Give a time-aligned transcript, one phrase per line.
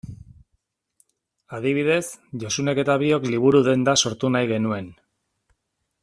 [1.57, 2.05] Adibidez,
[2.45, 4.89] Josunek eta biok liburu-denda sortu nahi genuen.